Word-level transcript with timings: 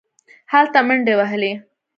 هلته 0.53 0.79
منډې 0.87 1.13
وهلې. 1.19 1.51